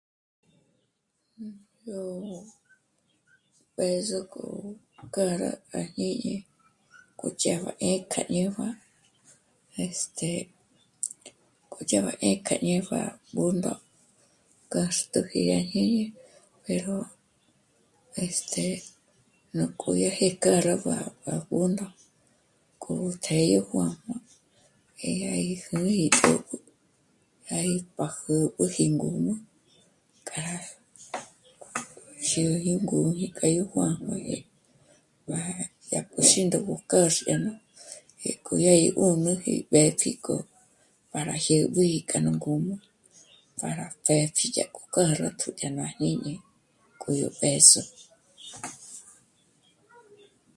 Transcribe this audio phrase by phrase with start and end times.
[1.85, 1.99] Yó
[3.75, 4.43] b'ë̌zo k'o
[5.13, 6.33] k'á rá à jñíñi
[7.19, 8.67] kjoch'á rá 'é'e k'a ñéjua
[9.85, 10.29] este...
[11.71, 13.73] k'o yá b'a 'éjk'e ñéjua à Bṓndo
[14.71, 16.05] kâxtjoji à jñíñi
[16.65, 16.95] pero...
[18.25, 18.63] este...
[19.55, 20.73] nú k'óyáji k'â rí
[21.35, 21.85] à Bṓndo
[22.81, 22.93] k'o
[23.25, 24.15] tê'e yó juā́jmā
[25.03, 25.15] eh...
[25.23, 26.31] yá gí k'o...
[27.49, 29.33] yá gí pàjü k'o jí ngǔm'ü
[30.29, 30.55] kjâ rá
[32.29, 34.37] jyégí ngǔmi para yó juā́jmāgé...
[35.27, 35.39] bá
[35.89, 37.51] gí xíndó k'o kêxjye nú
[38.23, 40.35] jék'o yá gí 'úndoji mbépji k'o
[41.11, 42.75] para jyéb'eji k'a nú ngǔm'ü
[43.59, 46.33] para pë́pji yá k'u 'ä́rätju k'a jñíñi
[47.01, 47.81] k'o yó b'ë̌zo